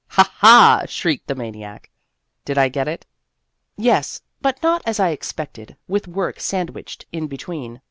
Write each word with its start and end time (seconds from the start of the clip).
(Ha, 0.07 0.23
ha! 0.37 0.81
shrieked 0.87 1.27
the 1.27 1.35
maniac.) 1.35 1.91
Did 2.43 2.57
I 2.57 2.69
get 2.69 2.87
it? 2.87 3.05
Yes, 3.77 4.19
but 4.41 4.57
not 4.63 4.81
as 4.83 4.99
I 4.99 5.09
expected, 5.09 5.77
with 5.87 6.07
work 6.07 6.39
sandwiched 6.39 7.05
in 7.11 7.27
between. 7.27 7.79